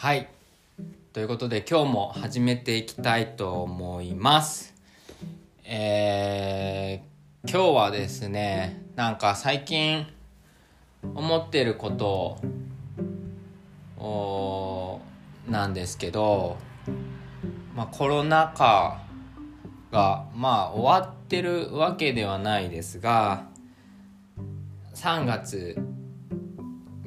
[0.00, 0.28] はい。
[1.12, 4.72] ということで今日も始めていきたいと思います。
[5.64, 10.06] えー、今日はですねなんか最近
[11.02, 12.38] 思ってること
[13.98, 15.00] を
[15.48, 16.58] なんですけど、
[17.74, 19.00] まあ、コロナ禍
[19.90, 23.48] がまあ終わってるわけではないですが
[24.94, 25.76] 3月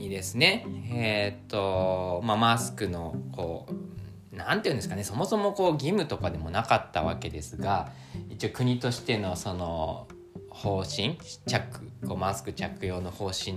[0.02, 7.92] にですねえー、っとまあマスクのこう何て言うんですかねそもそもこう義務とかでもなかったわけですが
[8.30, 10.08] 一応国としてのその
[10.50, 11.62] 方針着
[12.08, 13.56] こうマスク着用の方針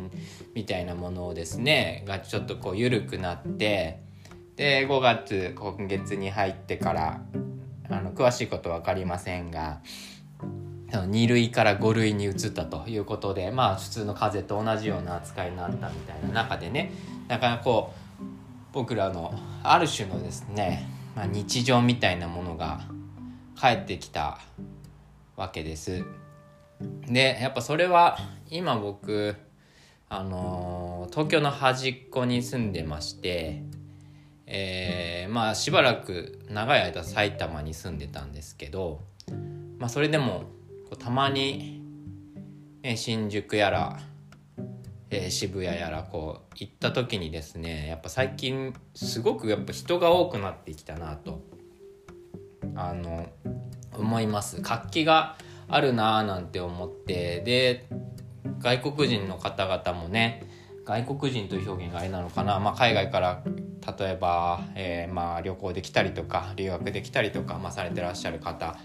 [0.55, 4.01] みたいなものをですねがちょっとこう緩くなって
[4.57, 7.21] で5月今月に入ってから
[7.91, 9.81] あの詳しいこと分かりませんが
[11.03, 16.93] 2類から5類に移ったということでまあ普通の風邪と同じような扱いになったみたいな中でね
[17.29, 18.25] なかなかこう
[18.73, 22.81] 僕らのある種のですね、まあ、日常みたいなものが
[23.59, 24.41] 帰ってきた
[25.37, 26.05] わけです。
[27.07, 28.19] でやっぱそれは
[28.51, 29.37] 今僕
[30.09, 33.63] あのー、東京の端っこに住んでまして、
[34.47, 39.01] えー、まあしばらく長い間埼玉に住んでたんですけど、
[39.79, 40.45] まあ、それでも
[40.97, 41.83] たまに、
[42.83, 44.01] ね、新宿やら、
[45.11, 51.43] え、渋谷やらこう行った時にですねやっぱ最近すごくやっぱ人が多くなってきたなと
[52.75, 53.27] あの
[53.97, 54.61] 思います。
[54.61, 55.37] 活気が
[55.69, 57.89] あるなーなんて思ってで
[58.59, 60.47] 外国人の方々もね
[60.85, 63.43] 外国人という表現があれなのかな、まあ、海外から
[63.99, 68.77] 例えば、えー、まあ旅行で来たりとか留学で来たりとか、まあ、されてらっしゃる方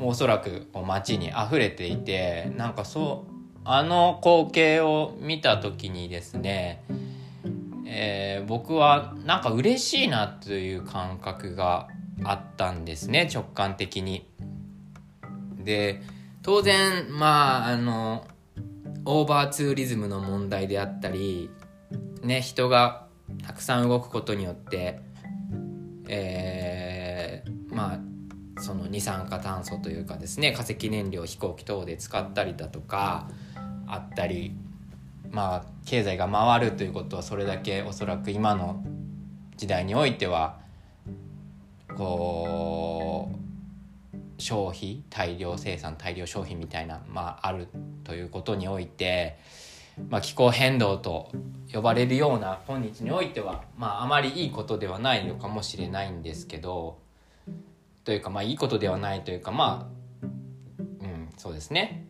[0.00, 6.82] もうおそらく街に溢れていてなんかそうあの光景を見た時にですね、
[7.86, 11.88] えー、僕はなんか嬉しいなという感覚が
[12.24, 14.26] あったんですね直感的に。
[15.62, 16.00] で
[16.42, 18.26] 当然まああの
[19.04, 21.50] オーバーツーリズムの問題であったり
[22.22, 23.06] ね人が
[23.46, 25.00] たくさん動くことによって、
[26.08, 28.09] えー、まあ
[28.60, 33.28] その二酸化炭素というかですね化石燃料飛行機等で使ったりだとか
[33.86, 34.54] あったり
[35.30, 38.84] まあ経済が回るということはそれだけおそらく今の
[39.56, 40.58] 時代においては
[41.96, 43.40] こう
[44.40, 47.68] 消費大量生産大量消費みたいな、まあ、ある
[48.04, 49.38] ということにおいて、
[50.08, 51.30] まあ、気候変動と
[51.72, 56.98] 呼ばれるような今日においては、まあ、あまりいいことではないのかもしれないんですけど
[58.10, 59.88] というかまあいいことではないというかま
[60.20, 60.26] あ
[61.04, 62.08] うんそうですね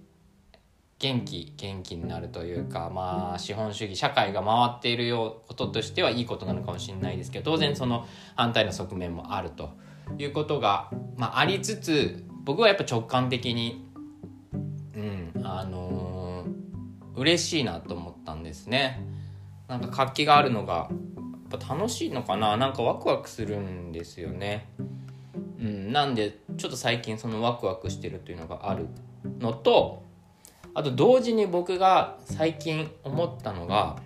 [0.98, 9.72] 元気元気になるというかまあ資本主義社会が回っているようこととしてはいいことなのかもしれないですけど当然その反対の側面もあると
[10.16, 10.88] いうことが、
[11.18, 13.86] まあ、ありつつ僕はやっぱ直感的に
[14.94, 19.04] うんあのー、嬉しいなと思ったんですね。
[19.68, 20.88] なんか活気があるのが
[21.50, 24.66] やっぱ楽しいのかななんかワクワクするんですよね。
[25.60, 28.88] うん、なんでちょっと最近そのワクワクしてるというのがある
[29.38, 30.02] のと
[30.74, 33.96] あと同時に僕が最近思ったのが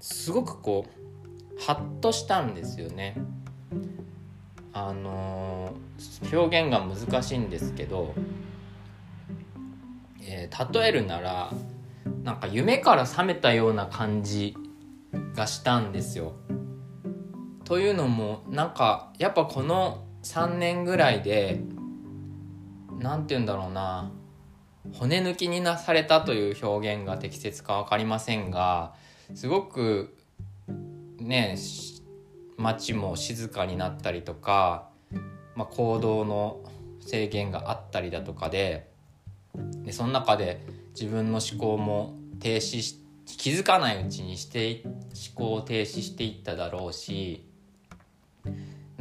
[0.00, 3.16] すごくこうハッとしたんですよね。
[4.72, 8.12] あのー、表現が難しいんですけど、
[10.20, 11.52] えー、例えるなら
[12.24, 14.56] なんか夢から覚めたような感じ
[15.34, 16.32] がしたんですよ。
[17.64, 21.60] というのもなんかやっぱこの3年ぐらいで
[22.98, 24.10] 何て言うんだろうな
[24.98, 28.94] 骨抜きになされたという表現が適切か分かりませんが
[29.34, 30.16] すごく
[31.18, 31.56] ね
[32.56, 34.88] 街も静かになったりとか、
[35.56, 36.60] まあ、行動の
[37.00, 38.90] 制限があったりだとかで
[39.82, 40.64] でその中で
[40.98, 44.94] 自分の思考も停止し気づかないうちにして思
[45.34, 47.46] 考を停止していっただろうし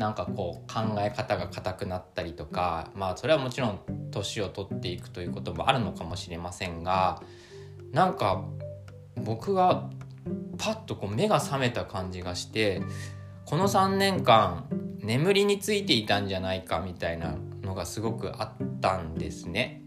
[0.03, 3.79] なんかこう考え方が硬くなったりとかまあそれはもちろん
[4.11, 7.23] 年を取っていくということもあるのかもしれませんが
[7.93, 8.43] なんか
[9.15, 9.89] 僕が
[10.57, 12.81] パッとこう目が覚めた感じがして
[13.45, 14.65] この3年間
[14.99, 19.83] 眠りについていたんじゃないかみたいなのがすごくあったんですね。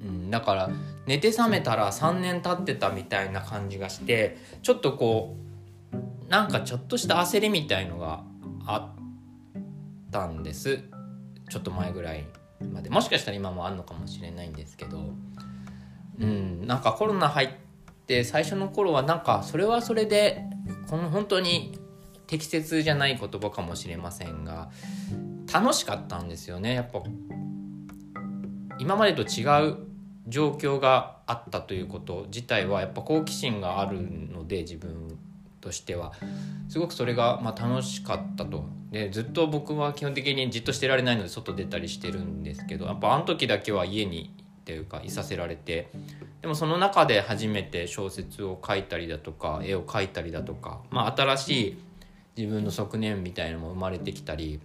[0.00, 0.70] うん、だから
[1.08, 5.36] 寝て覚めたら3年経ってたみたいな感じがしてちょっとこ
[5.92, 8.22] うなんかちょっとした焦りみたいのが
[8.66, 10.80] あったんです。
[11.48, 12.26] ちょっと前ぐらい
[12.72, 12.90] まで。
[12.90, 15.12] もしかしたら今もあるのかもしれないんですけど。
[16.18, 17.50] うんなんかコロナ入っ
[18.06, 20.44] て最初の頃はなんかそれはそれで
[20.88, 21.78] この本当に
[22.26, 24.70] 適切じゃない言葉かもしれませんが
[25.52, 26.74] 楽しかったんですよね。
[26.74, 27.02] やっぱ
[28.78, 29.76] 今までと違う
[30.28, 35.18] 状況があったということ自体はやっぱ好奇心があるので自分。
[35.62, 36.12] としては。
[36.68, 38.64] すごくそれがまあ楽しかったと。
[38.90, 45.88] でずっと僕は基本的にじっとしてられないので外出たりしてるんですけどやっぱあの時だけは家にっていうかいさせられて。
[46.42, 51.78] でもその中で初めて小説を書いたりだとか絵を描いたりだとか、まあ、新しい
[52.36, 54.60] 自分の側面みたいなのも生まれてきたり、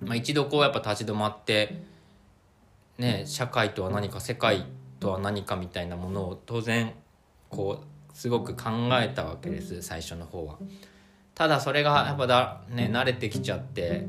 [0.00, 1.80] まあ、一度こうやっぱ立ち止まって
[2.98, 4.66] ね社会とは何か世界
[4.98, 6.92] とは何かみたいなものを当然
[7.50, 7.86] こう
[8.16, 10.56] すごく考えたわけです最初の方は。
[11.34, 14.08] ただそれがやっぱだ、ね、慣れてきちゃって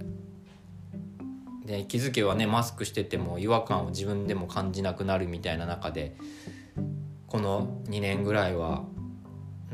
[1.66, 6.16] で気づけばねマスクしてても違和感を自分でも感じなくなるみたいな中で
[7.28, 8.86] この2年ぐらいは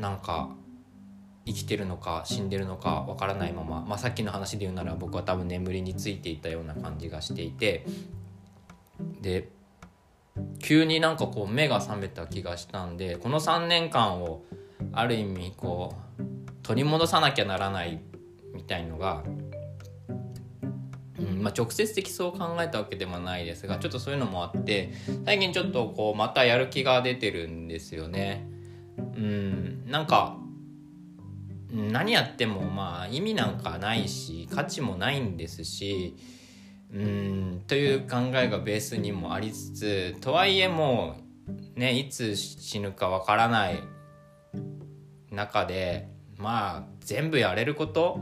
[0.00, 0.50] なんか
[1.46, 7.86] 生きてるのか死んでるのかわからないまま、まあ、さっきの話で言うなら僕は多分眠りについていたような感じがしていて
[9.20, 9.53] で
[10.58, 14.44] 急になんかこう目が覚めた気がしたんでこの3年間を
[14.92, 16.22] ある意味こう
[16.62, 18.00] 取り戻さなきゃならない
[18.54, 19.22] みたいのが、
[21.18, 24.92] うんまあ、直接的そう考えたわけでもないですがちょっとそういうのもあって
[25.24, 28.48] 最近ちょっとこうまたやる気が出てるんですよね。
[28.96, 30.38] うんなんか
[31.70, 36.16] 何やってもまあ意味なんかないし価値もないんですし
[36.94, 37.62] うん。
[37.66, 41.16] という考えがベースにもありつつとはいえも
[41.76, 43.82] うねいつ死ぬかわからない
[45.30, 46.08] 中で
[46.38, 48.20] まあ全部やれること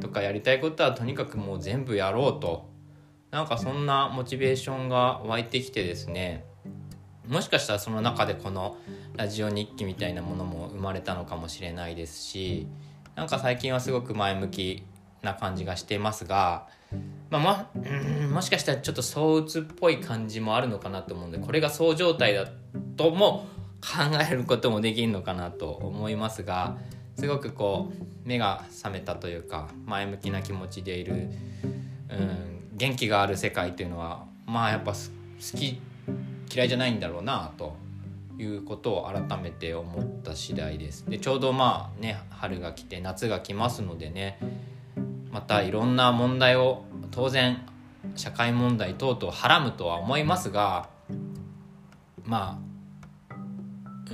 [0.00, 2.72] とかやりたいことはとにかくもう全部やろうと。
[3.30, 6.44] なんかそんなモチベーションが湧いてきてですね。
[7.26, 8.76] もしかしたらその中でこの
[9.16, 12.68] ラジオ日記みたいなものも生まれたのかもしれないですし
[13.16, 14.82] なんか最近はすごく前向き
[15.22, 16.68] な感じがしていますが、
[17.30, 22.46] まあ、もうんもしかしたらちょっと躁うつっぽい感じもあるのかなと思うんでこれがそう状態だ
[22.96, 23.46] とも
[23.80, 26.76] 考えることもできるのかなと思いますが
[27.16, 31.30] すごくこう目が覚めたというか前向きな気持ちでいる、
[32.10, 34.98] うん、元気がある世界というのはまあやっぱ好
[35.58, 35.80] き
[36.52, 37.76] 嫌いじゃないんだろうなと
[38.38, 41.08] いうことを改めて思った次第です。
[41.08, 44.38] でちょうどまあね春が来て夏が来ますのでね
[45.34, 47.66] またいろんな問題を当然
[48.14, 50.88] 社会問題等々はらむとは思いますが
[52.24, 52.60] ま
[53.28, 53.34] あ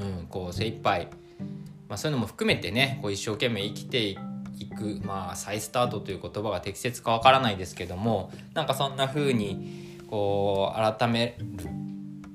[0.01, 1.09] うんこう精一杯
[1.91, 11.69] まあ、そういうのも含めてねこう一生懸命生きていく、まあ、再スタートという言葉が適切かわからないですけどもなんかそんな風にこう改める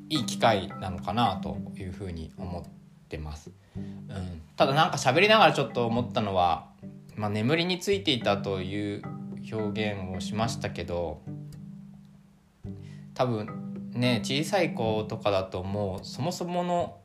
[0.10, 2.64] いい機会なのかなというふうに思っ
[3.08, 3.52] てます。
[3.76, 6.68] うん、ただなんか喋りながらちょっと思ったのは、
[7.16, 9.02] まあ、眠りについていたという
[9.52, 11.22] 表現をしましたけど
[13.14, 17.00] 多分ね小さい子とかだともうそもそもの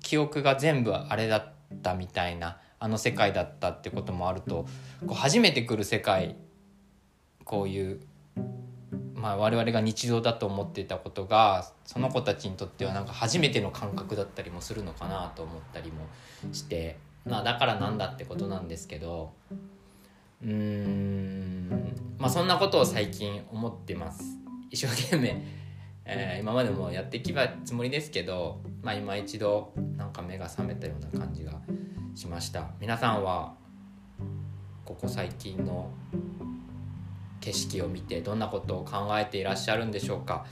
[0.00, 1.52] 記憶が全部あれだっ
[1.82, 4.66] たみたいなあの世界だったってこともあると
[5.06, 6.36] こう初めて来る世界
[7.44, 8.00] こういう、
[9.14, 16.06] まあ、我々が日常だと思っていたことがその子たちにとってはなんか初めての感覚だったりもするのかなと思ったりも
[16.52, 19.32] して、まあ、だからなんだってことなんですけど
[20.42, 21.68] うーん
[22.18, 24.38] まあそんなことを最近思ってます。
[24.70, 25.60] 一生懸命
[26.12, 31.52] えー、今までもやってきたつもりですけど、まあ、今一度なんか目が覚めたような感じが
[32.16, 32.70] しました。
[32.80, 33.54] 皆さんは
[34.84, 35.90] ここ最近の
[37.40, 40.46] 景色を見てどんなことを考えていらっしゃるんでしょうか？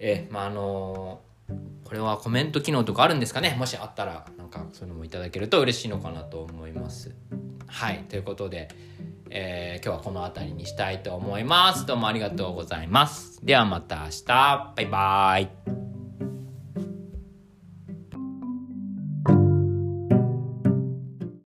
[0.00, 1.20] えまああの
[1.84, 3.56] これはコメント機能とかあるんですかね？
[3.58, 7.14] もしあったらなんかそういうのもいただけると嬉しいのかなと思います
[7.66, 8.68] はいということで
[9.32, 11.86] えー、今日はこの辺りにしたいと思います。
[11.86, 13.38] どうもありがとうございます。
[13.46, 14.24] ではまた明日。
[14.26, 15.59] バイバーイ。